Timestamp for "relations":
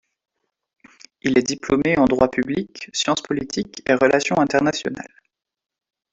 3.93-4.39